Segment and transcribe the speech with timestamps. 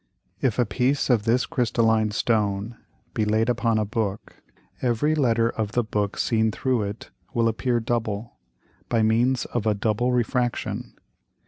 [0.41, 2.75] If a piece of this crystalline Stone
[3.13, 4.41] be laid upon a Book,
[4.81, 8.39] every Letter of the Book seen through it will appear double,
[8.89, 10.95] by means of a double Refraction.